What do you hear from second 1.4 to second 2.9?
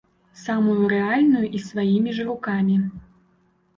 і сваімі ж рукамі.